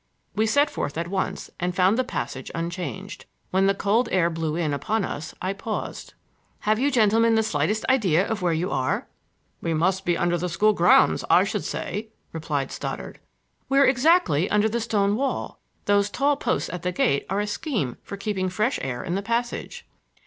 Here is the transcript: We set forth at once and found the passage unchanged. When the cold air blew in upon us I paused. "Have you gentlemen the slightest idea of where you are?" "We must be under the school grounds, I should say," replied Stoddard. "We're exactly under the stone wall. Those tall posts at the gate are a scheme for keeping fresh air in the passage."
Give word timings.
We 0.35 0.47
set 0.47 0.71
forth 0.71 0.97
at 0.97 1.09
once 1.09 1.51
and 1.59 1.75
found 1.75 1.95
the 1.95 2.03
passage 2.03 2.49
unchanged. 2.55 3.25
When 3.51 3.67
the 3.67 3.75
cold 3.75 4.09
air 4.11 4.31
blew 4.31 4.55
in 4.55 4.73
upon 4.73 5.05
us 5.05 5.35
I 5.43 5.53
paused. 5.53 6.15
"Have 6.61 6.79
you 6.79 6.89
gentlemen 6.89 7.35
the 7.35 7.43
slightest 7.43 7.85
idea 7.87 8.27
of 8.27 8.41
where 8.41 8.51
you 8.51 8.71
are?" 8.71 9.07
"We 9.61 9.75
must 9.75 10.03
be 10.03 10.17
under 10.17 10.39
the 10.39 10.49
school 10.49 10.73
grounds, 10.73 11.23
I 11.29 11.43
should 11.43 11.65
say," 11.65 12.07
replied 12.33 12.71
Stoddard. 12.71 13.19
"We're 13.69 13.85
exactly 13.85 14.49
under 14.49 14.67
the 14.67 14.79
stone 14.81 15.15
wall. 15.17 15.59
Those 15.85 16.09
tall 16.09 16.35
posts 16.35 16.71
at 16.71 16.81
the 16.81 16.91
gate 16.91 17.27
are 17.29 17.39
a 17.39 17.45
scheme 17.45 17.97
for 18.01 18.17
keeping 18.17 18.49
fresh 18.49 18.79
air 18.81 19.03
in 19.03 19.13
the 19.13 19.21
passage." 19.21 19.85